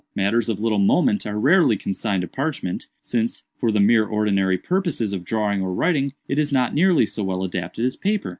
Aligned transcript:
Matters 0.15 0.49
of 0.49 0.59
little 0.59 0.79
moment 0.79 1.27
are 1.27 1.39
rarely 1.39 1.77
consigned 1.77 2.21
to 2.23 2.27
parchment; 2.27 2.87
since, 3.03 3.43
for 3.55 3.71
the 3.71 3.79
mere 3.79 4.03
ordinary 4.03 4.57
purposes 4.57 5.13
of 5.13 5.23
drawing 5.23 5.61
or 5.61 5.75
writing, 5.75 6.13
it 6.27 6.39
is 6.39 6.51
not 6.51 6.73
nearly 6.73 7.05
so 7.05 7.23
well 7.23 7.43
adapted 7.43 7.85
as 7.85 7.95
paper. 7.95 8.29